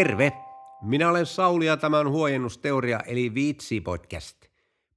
[0.00, 0.32] Terve!
[0.82, 4.36] Minä olen Sauli ja tämä on huojennusteoria eli Viitsi-podcast.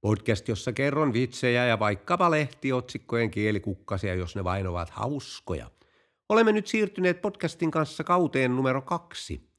[0.00, 5.70] Podcast, jossa kerron vitsejä ja vaikkapa lehtiotsikkojen kielikukkasia, jos ne vain ovat hauskoja.
[6.28, 9.50] Olemme nyt siirtyneet podcastin kanssa kauteen numero kaksi.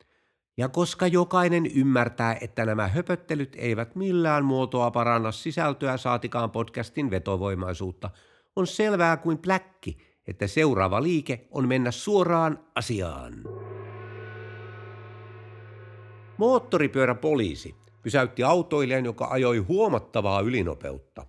[0.58, 8.10] Ja koska jokainen ymmärtää, että nämä höpöttelyt eivät millään muotoa paranna sisältöä saatikaan podcastin vetovoimaisuutta,
[8.56, 13.34] on selvää kuin pläkki, että seuraava liike on mennä suoraan asiaan.
[16.38, 21.26] Moottoripyöräpoliisi pysäytti autoilijan, joka ajoi huomattavaa ylinopeutta.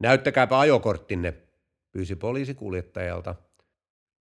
[0.00, 1.34] Näyttäkääpä ajokorttinne,
[1.92, 3.34] pyysi poliisi kuljettajalta.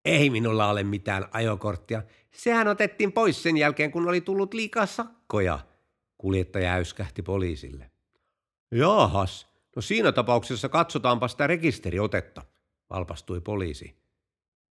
[0.04, 2.02] Ei minulla ole mitään ajokorttia.
[2.30, 5.58] Sehän otettiin pois sen jälkeen, kun oli tullut liikaa sakkoja,
[6.18, 7.90] kuljettaja äyskähti poliisille.
[8.72, 12.42] Jaahas, no siinä tapauksessa katsotaanpa sitä rekisteriotetta,
[12.90, 13.96] valpastui poliisi.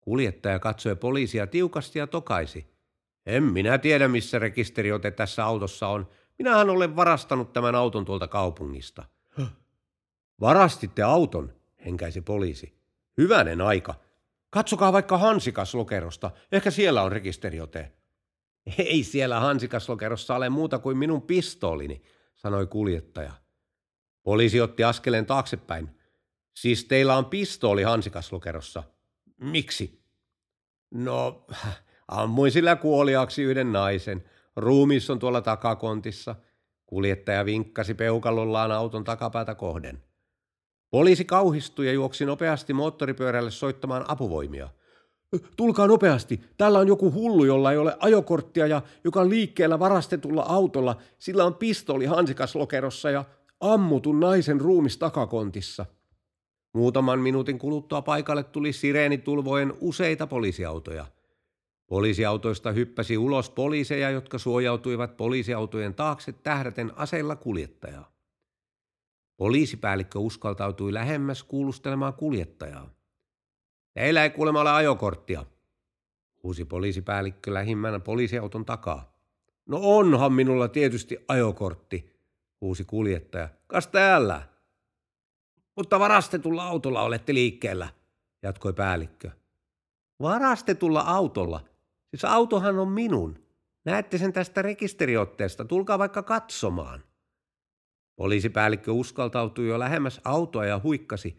[0.02, 2.75] Kuljettaja katsoi poliisia tiukasti ja tokaisi.
[3.26, 6.10] En minä tiedä, missä rekisteriote tässä autossa on.
[6.38, 9.04] Minähän olen varastanut tämän auton tuolta kaupungista.
[10.42, 11.54] Varastitte auton,
[11.86, 12.78] henkäisi poliisi.
[13.18, 13.96] Hyvänen aika.
[14.50, 16.32] Katsokaa vaikka Hansikaslokerosta.
[16.52, 17.92] Ehkä siellä on rekisteriote.
[18.78, 22.02] Ei siellä Hansikaslokerossa ole muuta kuin minun pistoolini,
[22.36, 23.34] sanoi kuljettaja.
[24.24, 25.90] Poliisi otti askeleen taaksepäin.
[26.54, 28.84] Siis teillä on pistooli Hansikaslokerossa.
[29.42, 30.04] Miksi?
[30.92, 31.46] No,
[32.08, 34.24] ammuin sillä kuoliaksi yhden naisen.
[34.56, 36.36] Ruumis on tuolla takakontissa.
[36.86, 40.04] Kuljettaja vinkkasi peukalollaan auton takapäätä kohden.
[40.92, 44.70] Poliisi kauhistui ja juoksi nopeasti moottoripyörälle soittamaan apuvoimia.
[45.58, 46.42] Tulkaa nopeasti.
[46.58, 50.98] Täällä on joku hullu, jolla ei ole ajokorttia ja joka on liikkeellä varastetulla autolla.
[51.20, 53.26] Sillä on pistooli hansikaslokerossa ja
[53.60, 55.86] ammutun naisen ruumis takakontissa.
[56.74, 61.06] Muutaman minuutin kuluttua paikalle tuli sireenitulvojen useita poliisiautoja.
[61.88, 68.12] Poliisiautoista hyppäsi ulos poliiseja, jotka suojautuivat poliisiautojen taakse tähdäten aseilla kuljettajaa.
[69.38, 72.90] Poliisipäällikkö uskaltautui lähemmäs kuulustelemaan kuljettajaa.
[73.94, 75.46] Teillä ei kuulemma ole ajokorttia,
[76.44, 79.16] huusi poliisipäällikkö lähimmän poliisiauton takaa.
[79.66, 82.16] No onhan minulla tietysti ajokortti,
[82.62, 83.50] huusi kuljettaja.
[83.68, 84.42] Kas täällä?
[85.76, 87.90] Mutta varastetulla autolla olette liikkeellä,
[88.44, 89.32] jatkoi päällikkö.
[90.22, 91.75] Varastetulla autolla?
[92.16, 93.40] Siis autohan on minun.
[93.86, 97.04] Näette sen tästä rekisteriotteesta, tulkaa vaikka katsomaan.
[98.16, 101.38] Poliisipäällikkö uskaltautui jo lähemmäs autoa ja huikkasi.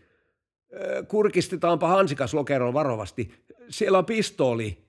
[1.09, 3.45] Kurkistetaanpa hansikaslokeron varovasti.
[3.69, 4.89] Siellä on pistooli.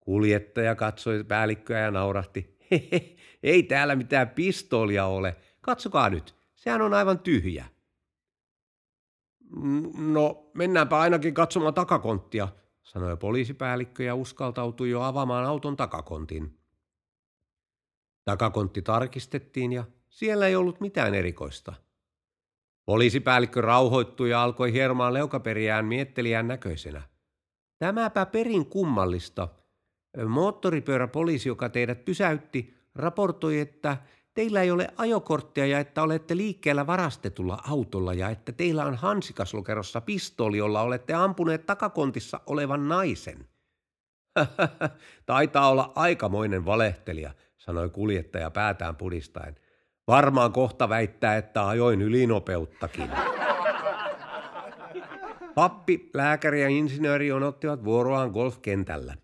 [0.00, 2.58] Kuljettaja katsoi päällikköä ja naurahti.
[2.70, 5.36] Hehe, ei täällä mitään pistoolia ole.
[5.60, 7.64] Katsokaa nyt, sehän on aivan tyhjä.
[9.96, 12.48] No, mennäänpä ainakin katsomaan takakonttia,
[12.84, 16.58] sanoi poliisipäällikkö ja uskaltautui jo avaamaan auton takakontin.
[18.24, 21.74] Takakontti tarkistettiin ja siellä ei ollut mitään erikoista.
[22.86, 27.02] Poliisipäällikkö rauhoittui ja alkoi hieromaan leukaperiään miettelijän näköisenä.
[27.78, 29.48] Tämäpä perin kummallista.
[30.28, 33.96] Moottoripyöräpoliisi, joka teidät pysäytti, raportoi, että
[34.34, 40.00] teillä ei ole ajokorttia ja että olette liikkeellä varastetulla autolla ja että teillä on hansikaslokerossa
[40.00, 43.48] pistooli, jolla olette ampuneet takakontissa olevan naisen.
[45.26, 49.54] Taitaa olla aikamoinen valehtelija, sanoi kuljettaja päätään pudistaen.
[50.06, 53.10] Varmaan kohta väittää, että ajoin ylinopeuttakin.
[55.54, 59.16] Pappi, lääkäri ja insinööri ottivat vuoroaan golfkentällä.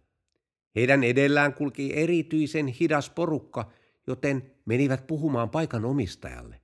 [0.76, 3.70] Heidän edellään kulki erityisen hidas porukka,
[4.06, 6.60] joten menivät puhumaan paikan omistajalle.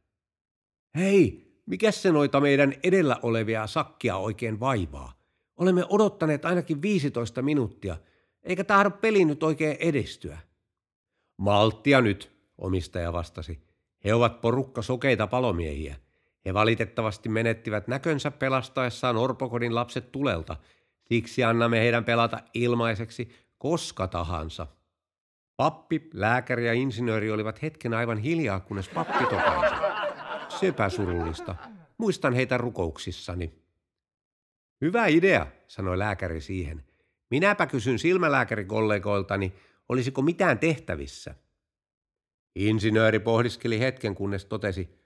[0.96, 5.12] Hei, mikä se noita meidän edellä olevia sakkia oikein vaivaa?
[5.56, 7.96] Olemme odottaneet ainakin 15 minuuttia,
[8.42, 10.38] eikä tahdo peli nyt oikein edistyä.
[11.36, 13.60] Malttia nyt, omistaja vastasi.
[14.04, 15.96] He ovat porukka sokeita palomiehiä.
[16.46, 20.56] He valitettavasti menettivät näkönsä pelastaessaan orpokodin lapset tulelta.
[21.02, 24.66] Siksi annamme heidän pelata ilmaiseksi koska tahansa.
[25.56, 29.74] Pappi, lääkäri ja insinööri olivat hetken aivan hiljaa, kunnes pappi tokaisi.
[30.48, 31.56] Sepä surullista.
[31.98, 33.54] Muistan heitä rukouksissani.
[34.80, 36.84] Hyvä idea, sanoi lääkäri siihen.
[37.30, 39.52] Minäpä kysyn silmälääkärikollegoiltani,
[39.88, 41.34] olisiko mitään tehtävissä.
[42.54, 44.98] Insinööri pohdiskeli hetken, kunnes totesi,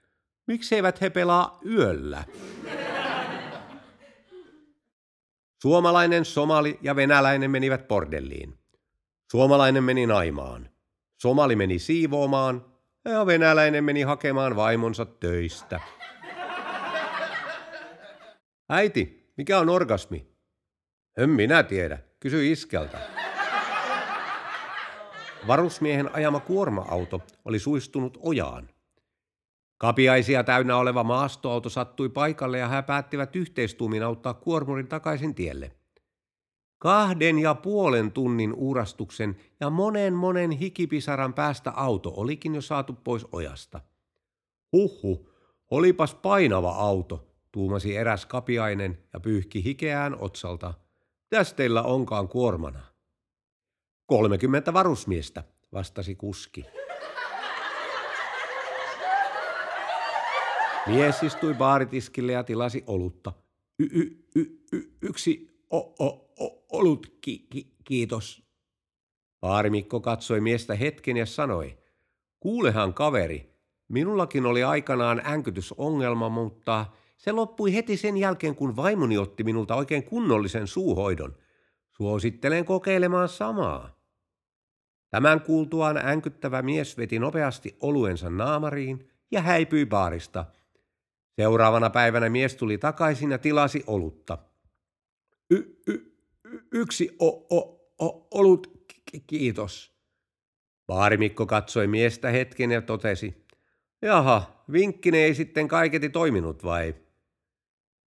[0.47, 2.23] miksi eivät he pelaa yöllä?
[5.61, 8.60] Suomalainen, somali ja venäläinen menivät bordelliin.
[9.31, 10.69] Suomalainen meni naimaan.
[11.17, 12.65] Somali meni siivoamaan
[13.05, 15.79] ja venäläinen meni hakemaan vaimonsa töistä.
[18.69, 20.27] Äiti, mikä on orgasmi?
[21.17, 21.99] En minä tiedä.
[22.19, 22.99] Kysy iskeltä.
[25.47, 28.69] varusmiehen ajama kuorma-auto oli suistunut ojaan.
[29.77, 35.80] Kapiaisia täynnä oleva maastoauto sattui paikalle ja he päättivät yhteistuumin auttaa kuormurin takaisin tielle.
[36.81, 43.25] Kahden ja puolen tunnin uurastuksen ja monen monen hikipisaran päästä auto olikin jo saatu pois
[43.31, 43.81] ojasta.
[44.73, 45.29] Huhhu,
[45.71, 50.73] olipas painava auto, tuumasi eräs kapiainen ja pyyhki hikeään otsalta.
[51.29, 52.79] Täs teillä onkaan kuormana?
[54.05, 55.43] Kolmekymmentä varusmiestä,
[55.73, 56.65] vastasi kuski.
[60.87, 63.33] Mies istui baaritiskille ja tilasi olutta.
[63.79, 68.43] Y- y- y- y- yksi o- o- o- olut, ki- ki- kiitos.
[69.41, 71.77] Baarimikko katsoi miestä hetken ja sanoi,
[72.39, 73.53] kuulehan kaveri,
[73.87, 76.85] minullakin oli aikanaan änkytysongelma, mutta
[77.17, 81.35] se loppui heti sen jälkeen, kun vaimoni otti minulta oikein kunnollisen suuhoidon.
[81.89, 84.01] Suosittelen kokeilemaan samaa.
[85.09, 90.45] Tämän kuultuaan änkyttävä mies veti nopeasti oluensa naamariin ja häipyi baarista.
[91.35, 94.37] Seuraavana päivänä mies tuli takaisin ja tilasi olutta.
[95.49, 96.10] Y- y-
[96.71, 98.67] yksi o- o- o- olut,
[99.27, 99.91] kiitos.
[100.87, 103.45] Baarimikko katsoi miestä hetken ja totesi,
[104.01, 106.95] jaha, vinkkine ei sitten kaiketi toiminut vai?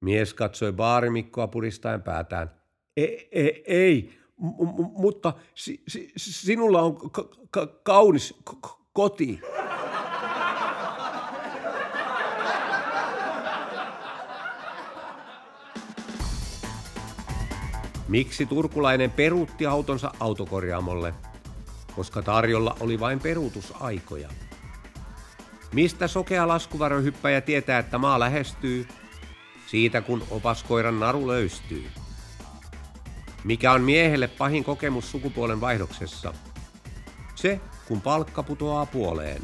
[0.00, 2.60] Mies katsoi baarimikkoa puristaen päätään.
[2.96, 9.40] Ei, ei, ei m- mutta si- si- sinulla on ka- ka- kaunis k- koti.
[18.08, 21.14] Miksi turkulainen peruutti autonsa autokorjaamolle?
[21.96, 24.28] Koska tarjolla oli vain peruutusaikoja.
[25.72, 28.88] Mistä sokea laskuvarohyppäjä tietää, että maa lähestyy?
[29.66, 31.86] Siitä kun opaskoiran naru löystyy.
[33.44, 36.34] Mikä on miehelle pahin kokemus sukupuolen vaihdoksessa?
[37.34, 39.42] Se, kun palkka putoaa puoleen.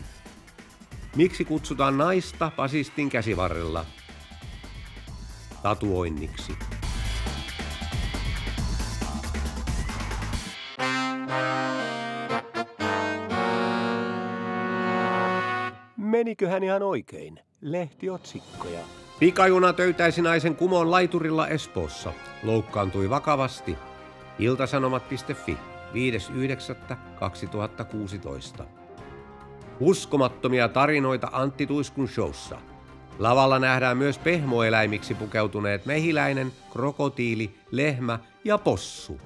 [1.16, 3.86] Miksi kutsutaan naista pasistin käsivarrella?
[5.62, 6.52] Tatuoinniksi.
[16.20, 17.40] Meniköhän ihan oikein?
[17.60, 18.80] Lehtiotsikkoja.
[19.20, 22.12] Pikajuna töytäisi naisen kumoon laiturilla Espoossa.
[22.42, 23.76] Loukkaantui vakavasti.
[24.38, 25.58] Iltasanomat.fi
[28.60, 28.64] 5.9.2016.
[29.80, 32.58] Uskomattomia tarinoita Antti Tuiskun showssa.
[33.18, 39.20] Lavalla nähdään myös pehmoeläimiksi pukeutuneet mehiläinen, krokotiili, lehmä ja possu.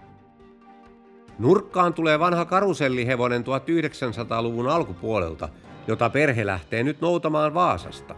[1.39, 5.49] Nurkkaan tulee vanha karusellihevonen 1900-luvun alkupuolelta,
[5.87, 8.15] jota perhe lähtee nyt noutamaan Vaasasta.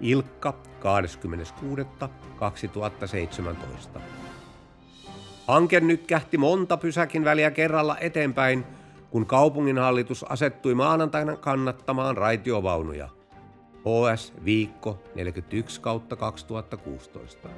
[0.00, 0.54] Ilkka
[3.94, 4.00] 26.2017.
[5.46, 8.64] Hanke nyt kähti monta pysäkin väliä kerralla eteenpäin,
[9.10, 13.08] kun kaupunginhallitus asettui maanantaina kannattamaan raitiovaunuja.
[13.86, 17.48] HS Viikko 41 kautta 2016.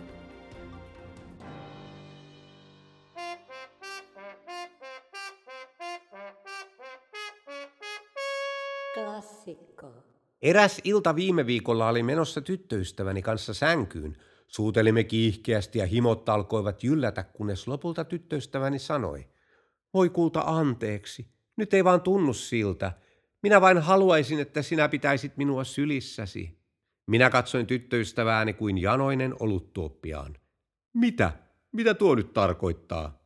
[10.42, 14.16] Eräs ilta viime viikolla oli menossa tyttöystäväni kanssa sänkyyn.
[14.48, 19.28] Suutelimme kiihkeästi ja himot alkoivat jyllätä, kunnes lopulta tyttöystäväni sanoi.
[19.94, 22.92] Voi kulta anteeksi, nyt ei vaan tunnu siltä.
[23.42, 26.58] Minä vain haluaisin, että sinä pitäisit minua sylissäsi.
[27.06, 30.36] Minä katsoin tyttöystävääni kuin janoinen oluttuoppiaan.
[30.94, 31.32] Mitä?
[31.72, 33.18] Mitä tuo nyt tarkoittaa?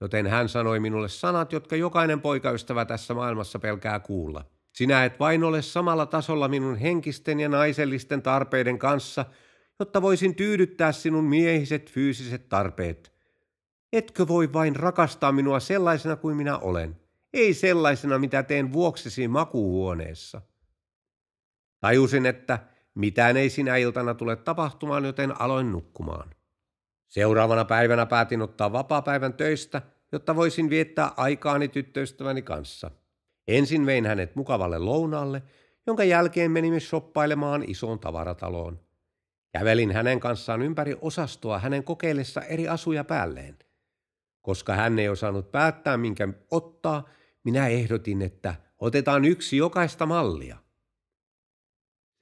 [0.00, 4.44] Joten hän sanoi minulle sanat, jotka jokainen poikaystävä tässä maailmassa pelkää kuulla.
[4.72, 9.24] Sinä et vain ole samalla tasolla minun henkisten ja naisellisten tarpeiden kanssa,
[9.78, 13.12] jotta voisin tyydyttää sinun miehiset fyysiset tarpeet.
[13.92, 17.00] Etkö voi vain rakastaa minua sellaisena kuin minä olen,
[17.32, 20.40] ei sellaisena, mitä teen vuoksesi makuuhuoneessa.
[21.80, 22.58] Tajusin, että
[22.94, 26.30] mitään ei sinä iltana tule tapahtumaan, joten aloin nukkumaan.
[27.08, 32.90] Seuraavana päivänä päätin ottaa vapaapäivän töistä, jotta voisin viettää aikaani tyttöystäväni kanssa.
[33.48, 35.42] Ensin vein hänet mukavalle lounaalle,
[35.86, 38.80] jonka jälkeen menimme shoppailemaan isoon tavarataloon.
[39.52, 43.58] Kävelin hänen kanssaan ympäri osastoa hänen kokeillessa eri asuja päälleen.
[44.42, 47.08] Koska hän ei osannut päättää, minkä ottaa,
[47.44, 50.56] minä ehdotin, että otetaan yksi jokaista mallia.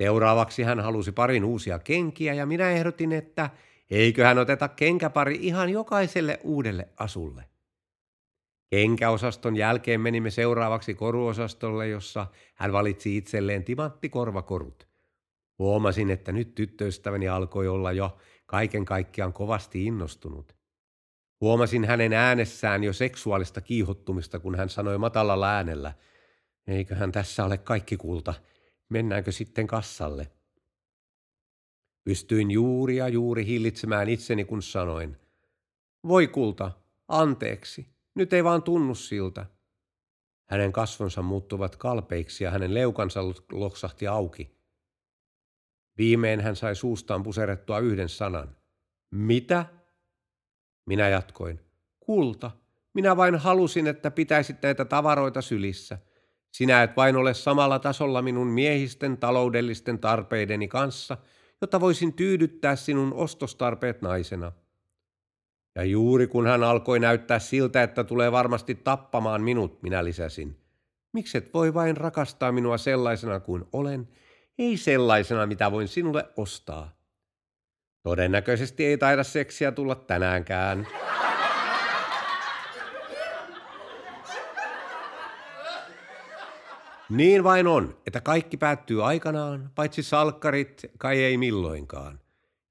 [0.03, 3.51] Seuraavaksi hän halusi parin uusia kenkiä ja minä ehdotin, että
[3.91, 7.45] eikö hän oteta kenkäpari ihan jokaiselle uudelle asulle.
[8.71, 14.89] Kenkäosaston jälkeen menimme seuraavaksi koruosastolle, jossa hän valitsi itselleen timanttikorvakorut.
[15.59, 20.57] Huomasin, että nyt tyttöystäväni alkoi olla jo kaiken kaikkiaan kovasti innostunut.
[21.41, 25.93] Huomasin hänen äänessään jo seksuaalista kiihottumista, kun hän sanoi matalalla äänellä,
[26.67, 28.35] eiköhän tässä ole kaikki kulta,
[28.89, 30.31] mennäänkö sitten kassalle.
[32.05, 35.17] Pystyin juuri ja juuri hillitsemään itseni, kun sanoin,
[36.09, 36.71] voi kulta,
[37.09, 37.87] anteeksi,
[38.21, 39.47] nyt ei vaan tunnu siltä.
[40.51, 43.21] Hänen kasvonsa muuttuvat kalpeiksi ja hänen leukansa
[43.53, 44.61] loksahti auki.
[45.99, 48.57] Viimein hän sai suustaan puserettua yhden sanan.
[49.11, 49.67] Mitä?
[50.87, 51.61] Minä jatkoin.
[52.01, 52.51] Kulta,
[52.95, 55.99] minä vain halusin, että pitäisit näitä tavaroita sylissä.
[56.53, 61.17] Sinä et vain ole samalla tasolla minun miehisten taloudellisten tarpeideni kanssa,
[61.61, 64.53] jotta voisin tyydyttää sinun ostostarpeet naisena.
[65.75, 70.57] Ja juuri kun hän alkoi näyttää siltä, että tulee varmasti tappamaan minut, minä lisäsin.
[71.13, 74.09] Mikset voi vain rakastaa minua sellaisena kuin olen,
[74.59, 76.97] ei sellaisena, mitä voin sinulle ostaa.
[78.03, 80.87] Todennäköisesti ei taida seksiä tulla tänäänkään.
[87.11, 92.21] Niin vain on, että kaikki päättyy aikanaan, paitsi salkkarit kai ei milloinkaan.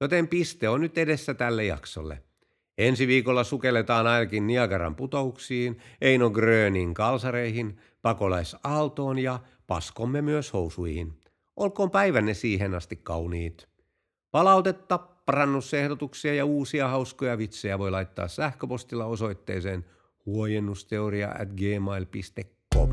[0.01, 2.23] Joten piste on nyt edessä tälle jaksolle.
[2.79, 11.13] Ensi viikolla sukelletaan ainakin Niagaran putouksiin, Eino Grönin kalsareihin, pakolaisaaltoon ja paskomme myös housuihin.
[11.55, 13.67] Olkoon päivänne siihen asti kauniit.
[14.31, 19.85] Palautetta, parannusehdotuksia ja uusia hauskoja vitsejä voi laittaa sähköpostilla osoitteeseen
[20.25, 22.89] huojennusteoria at gmail.com.